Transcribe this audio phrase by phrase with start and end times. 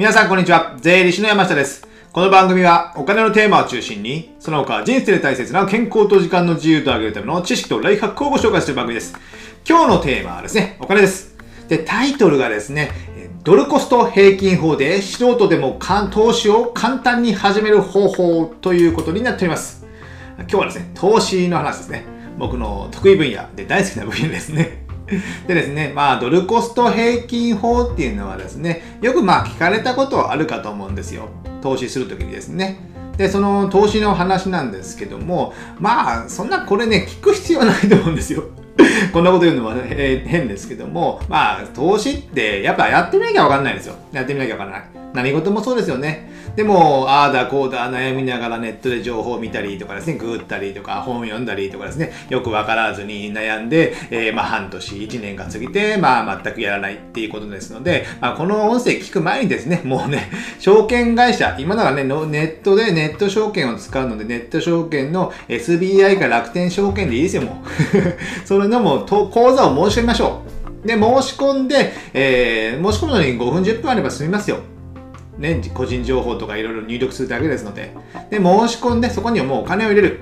[0.00, 0.78] 皆さんこんにちは。
[0.80, 1.86] 税理士の山下です。
[2.10, 9.14] この番組はお金のテーマを中心に、その他人生で大切な健康と時間の自由と上げるための知識とライフハックをご紹介する番組です。
[9.68, 11.36] 今日のテーマはですね、お金です。
[11.68, 12.92] で、タイトルがですね、
[13.44, 15.78] ドルコスト平均法で素人でも
[16.10, 19.86] 投資を簡単に始める方法ということになっております。
[20.38, 22.06] 今日はですね、投資の話ですね。
[22.38, 24.79] 僕の得意分野で大好きな分野ですね。
[25.46, 31.28] でですね、まあ、ドルコスト平均法っていうのはですね、よくまあ聞かれたことはあるかと思うんですよ。
[31.62, 32.78] 投資するときにですね。
[33.16, 38.44] で、その投資の話なんですけども、まあ、そんなこれね、聞く必要はないと思うんですよ。
[39.12, 43.94] こんなこと言うのは、ね変ですけども、まあ、投資ってやっぱやってみなきゃわかんないんですよ。
[44.12, 44.99] やってみなきゃわからない。
[45.12, 46.30] 何事もそうですよね。
[46.56, 67.66] でも、ああだこうだ悩みながらネットで情報を見たりとかですね、ググったりとか本を読んだりとかですね、よくわからずに悩んで、えーまあ半年、1年が過ぎて、まあ全くやらないっていうことですので、まあ、この音声聞く前にですね、もうね、証券会社、今ならね、ネットでネット証券を使うので、ネット証券の SBI か楽天証券でいいですよ、もう。
[68.46, 70.42] それのもう口座を申し込みましょ
[70.84, 70.86] う。
[70.86, 74.58] で、申し込んで、えー申し込むのに5分10分あれば済みますよ。
[75.40, 77.92] ね、個人情報とかいろいろ入力するだけですので。
[78.30, 80.20] で、申し込んで、そこにはもうお金を入れる。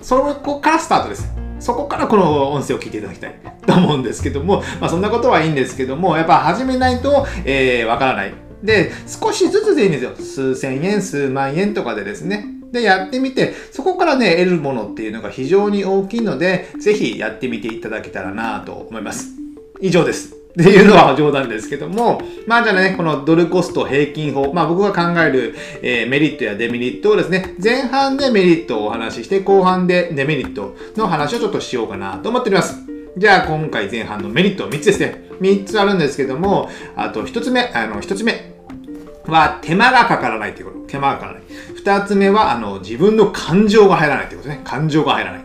[0.00, 1.28] そこからスタートです。
[1.58, 3.34] そこからこの音声を聞いていただきたい
[3.66, 8.32] と思うんですけども、まあそんなことはいいんですけども、やっぱ始めないと、えーわからない。
[8.62, 10.12] で、少しずつでいいんですよ。
[10.16, 12.46] 数千円、数万円とかでですね。
[12.72, 19.30] で、やってみて、そこからね、得るものっていうのが非常に大きいので、ぜひやってみていただけたらなと思います。
[19.80, 20.39] 以上です。
[20.50, 32.78] っていうのは冗談ですけども、まあじゃあね、このドルコスト平均法、まあ僕が考える、えーメリットやデメリットをですね、前半でメリットをお話しして、後半でデメリットの話をちょっとしようかなと思っております。
[33.16, 35.24] じゃあ今回前半のメリット3つですね。
[35.40, 38.52] 3つあるんですけども、あと1つ目、あの1つ目
[39.26, 40.78] は手間がかからないということ。
[40.88, 41.42] 手間がかからない。
[41.82, 44.60] 2つ目はあの自分の感情が入らないということね。
[44.64, 45.42] 感情が入らない。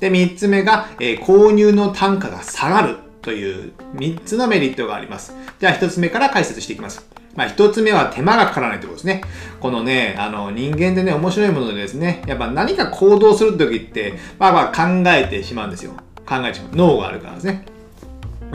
[0.00, 5.34] で、3つ目が、えー購入の単価が下がるという3つのメリットがあります。
[5.58, 7.04] じゃあ1つ目から解説していきます。
[7.34, 9.22] まあ、1つ目は手間がかからないということですね。
[9.60, 15.92] このね、あの人間でね、面白いものでですね、やっぱ何か行動するときって、まあまあ考えてしまうんですよ。
[16.26, 16.76] 考えてしまう。
[16.76, 17.64] 脳があるからですね。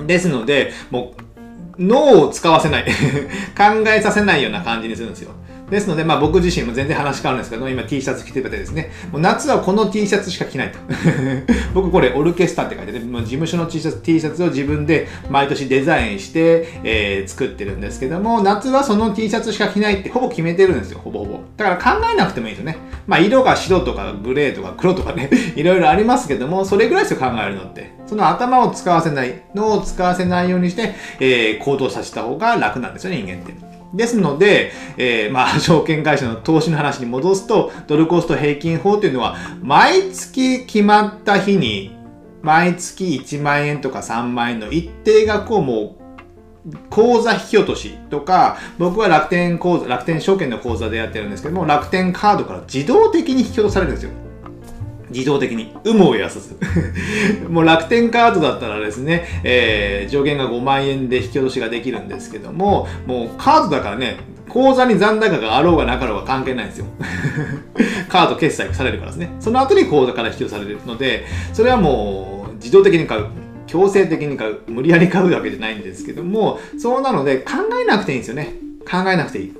[0.07, 1.13] ですので、も
[1.77, 2.85] う、脳を使わせない。
[3.57, 5.31] 考えさせないような感じにするんですよ。
[5.69, 10.79] ですので、まあ僕自身も全然話変わるんですけど、今 T シャツ着ててですね、もう夏はこの T シャツしか着ないと。
[11.73, 21.39] 僕これオルケスタって書いてて、もう事務所の T シャツ T シャツを自分で毎年デザインして、えー作ってるんですけども、夏はその T シャツしか着ないってほぼ決めてるんですよ、ほぼほぼ。
[21.57, 22.77] だから考えなくてもいいですよね。
[23.07, 27.91] まあ色が白とかグレーとか黒とかね、いろいろありますけども、それぐらいですよ、考えるのって。
[28.07, 33.68] その頭を使わせない、脳を使わせないようにして、えー行動させた方が楽なんですよね、人間って。
[33.93, 41.95] ですので、えーまあ、 証券会社の投資の話に戻すと、ドルコスト平均法というのは、毎月決まった日に、
[42.41, 45.99] 毎月1万円とか3万円の一定額をもう、
[46.89, 54.11] 口座引き落としとか、僕は楽天口座、楽天証券の口座でやってるんですけども、楽天カードから自動的に引き落とされるんですよ。
[55.09, 55.75] 自動的に。
[55.83, 56.57] 有無をやさず。
[57.49, 64.17] もう楽天カードだったらですね、えー上限が5万円で引き落としができるんですけども、もうカードだからね、
[64.49, 66.85] 口座に残高があろうがなかろうが関係ないんですよ。
[68.09, 69.29] カード決済されるからですね。
[69.39, 73.25] その後に口座から引き落とされるので、それはもう自動的に買う。
[73.67, 74.57] 強制的に買う。
[74.67, 78.55] 無理やり買うわけじゃないんですけども、そうなので考えなくていいんですよね。
[78.89, 79.53] 考えなくていい。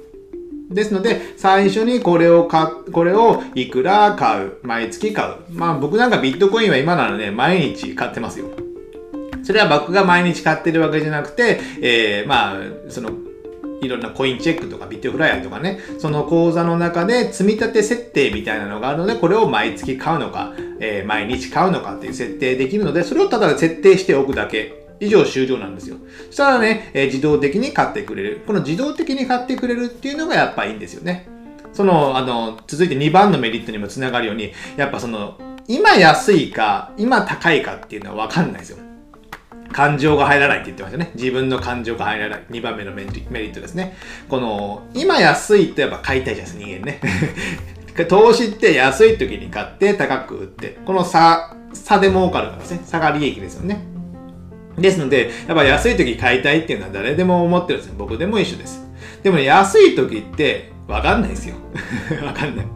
[0.69, 5.35] ですので、最初にこれを買、これをいくら買う、毎月買う。
[5.52, 8.47] まあ僕なんかビットコインは今ならね、毎日買ってますよ。
[9.44, 12.56] それは僕が毎日買ってるわけじゃなくて、えー、まあ、
[12.90, 13.12] その、
[13.81, 24.89] いろんなコインチェックとかビットフライヤーとかね、その口座の中で積み立て設定みたいなのがあるので、これを毎月買うのか、えー毎日買うのかっていう設定できるので、それをただ設定しておくだけ。
[25.00, 25.98] 以上終了なんですよ。
[26.28, 28.41] そしたらね、えー自動的に買ってくれる。
[28.46, 31.28] この自動的に買ってくれるっていうのがやっぱいいんですよね。
[31.73, 35.38] その、あの、続いて2番のメリットにもつながるように、やっぱその、
[35.68, 38.78] 今安いか、今高いかっていうのはわかんないですよ。
[39.72, 41.12] 感情が入らないって言ってましたね。
[41.14, 42.44] 自分の感情が入らない。
[42.50, 43.96] 2番目のメリットですね。
[44.28, 47.02] この、今安いってやっぱ買いたいじゃないですか、人間ね。
[48.09, 52.82] 投資って安い時に買って高く売って、この差、差で儲かるからですね。
[52.84, 53.98] 差が利益ですよね。
[54.81, 57.96] ですので、やっぱ安い時買いたいっていうのは誰でも思ってるんですよ。
[57.97, 58.85] 僕でも一緒です。
[59.23, 61.55] でもね、安い時ってわかんないですよ。
[62.26, 62.67] わかんない。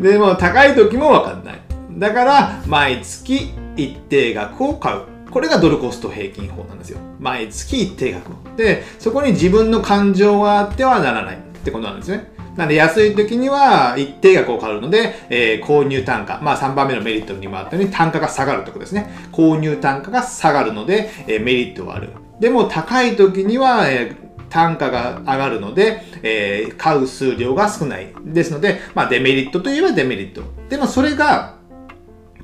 [0.00, 1.60] でも高い時もわかんない。
[1.92, 5.00] だから、毎月一定額を買う。
[5.30, 6.98] これがドルコスト平均法なんですよ。
[7.18, 8.34] 毎月一定額を。
[8.56, 12.29] で、そこに自分の感情があってはならないってことなんですね。
[12.56, 19.10] なんで安い時には一定額を買うので、えー、購入単価、まあ3番目のメリットにもあったように単価が下がるってことですね。
[19.32, 22.10] 購入単価が下がるので、えー、メリットはある。
[22.40, 28.12] でも高い時には、えー単価が上がるので、えー、買う数量が少ない。
[28.24, 30.42] ですので、まあデメリットといえばデメリット。
[30.68, 31.54] でもそれが、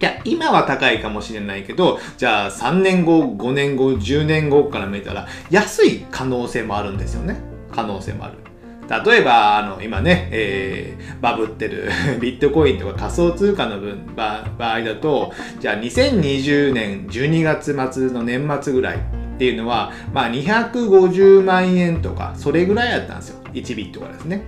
[0.00, 7.37] いや、今は高いかもしれないけど、じゃあ3年後、5年後、10年後から見たら、安い可能性もあるんですよね。
[7.73, 8.45] 可能性もある。
[8.88, 11.88] 例えば、あの、今ね、えー、バブってる
[12.20, 23.40] ビットコインとか仮想通貨の分場合だと、じゃあ2020年12月末の年末ぐらいっていうのは、まあ250万円とか、それぐらいやったんですよ。
[23.52, 24.42] 1ビットがですね。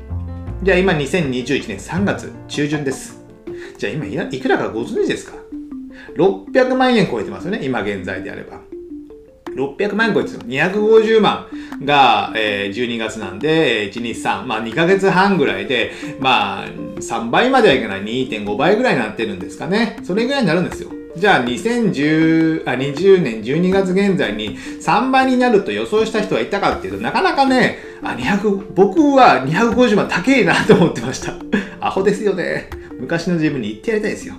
[0.63, 3.25] じゃあ今2021年3月中旬です。
[3.77, 5.37] じゃあ今いくらかご存知ですか
[6.17, 7.61] ?600 万円超えてますよね。
[7.63, 8.61] 今現在であれば。
[9.57, 10.39] 600万円超えてる。
[10.41, 11.47] 250万
[11.85, 19.99] が、えー、12月なんで、1、2、3、まあ2ヶ月半ぐらいで、まあ3倍まではいかない2.5倍ぐらいになってるんですかね。
[20.03, 20.91] それぐらいになるんですよ。
[21.17, 31.35] じゃあ2010あ20年12月現在に3倍になると予想した人はいたかっていうとなかなかねあ200僕は250万高いなと思ってました
[31.85, 32.71] アホですよね
[33.01, 34.35] 昔の自分に言ってやりたいですよ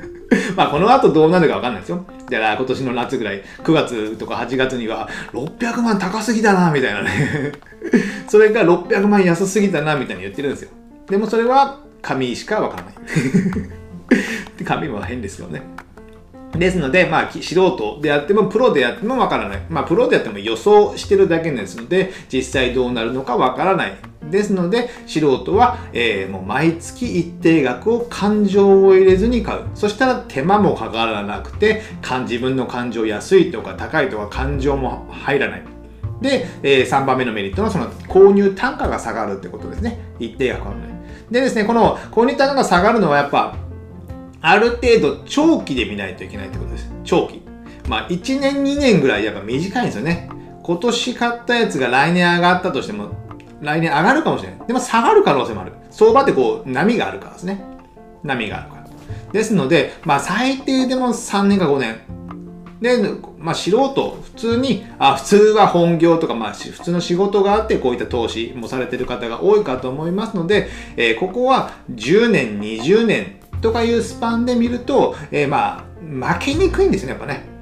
[0.56, 2.04] まあこの後どうなるかわかんないですよ。
[2.28, 7.52] じゃあ今年の夏ぐらい、9月とか8月には600万高すぎだな、みたいなね
[8.28, 10.70] それが600万安すぎだな、みたいに言ってるんですよ。
[11.08, 12.94] でもそれは紙しかわからない
[14.64, 15.62] 紙も変ですよね。
[16.58, 19.62] ですので、まあ、素人であっても、プロであってもわからない。
[19.68, 23.96] まあ、プロであっても予想してるだけですので、実際どうなるのかわからない。
[24.30, 29.62] ですので、素人は、えー、もう毎月一定額を感情を入れずに買う。
[29.74, 31.82] そしたら手間もかからなくて、
[32.22, 35.62] 自分の感情安いとか高いとか感情も入らない。
[36.20, 39.98] で、えー、3番目のメリットはその購入単価が下がるってことですね。
[40.18, 40.94] 一定額あるの
[41.30, 43.56] でですね、この購入単価が下がるのはやっぱ、
[44.40, 46.90] ある程度長期で見ないといけないってことです。
[47.02, 47.42] 長期。
[47.88, 50.28] まあ、1年2年ぐらいやっぱ短いんですよね。
[50.62, 53.10] 今年買ったやつが来年上がったとしても、
[53.60, 54.66] 来年上がるかもしれない。
[54.66, 55.72] でも下がる可能性もある。
[55.90, 57.62] 相場ってこう、波があるからですね。
[58.22, 58.84] 波があるから。
[59.32, 61.96] ですので、まあ最低でも3年か5年。
[62.80, 62.98] で、
[63.38, 75.84] まあ素人、普通に、あ、普通は本業とか、まあ普通の仕事があって、こういった投資もされてる方が多いかと思いますので、えー、ここは10年、20年とかいうスパンで見ると、えー、ま
[76.22, 77.53] あ、負けにくいんですね、やっぱね。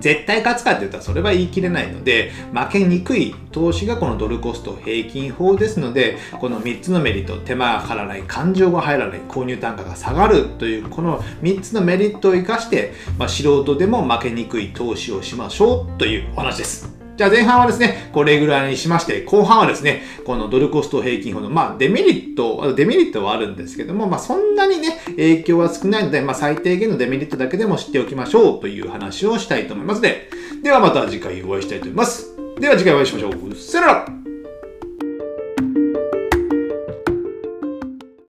[0.00, 16.97] 絶対勝つかって言ったらそれは言い切れないので、負けにくい投資がこのドルコスト平均法ですので、この3つのメリット、手間がかからない、感情が入らない、購入単価が下がるという、この3つのメリットを活かして、まあ、素人でも負けにくい投資をしましょうというお話です。
[17.18, 30.30] じゃあ前半はですね、これぐらいにしまして、後半はですね、このドルコスト平均法の、まあデメリット、デメリットはあるんですけども、まあそんなにね、影響は少ないので、まあ最低限のデメリットだけでも知っておきましょうという話をしたいと思いますので、
[30.62, 32.36] ではまた次回お会いしたいと思います。
[32.60, 33.54] では次回お会いしましょう。
[33.56, 34.17] さよなら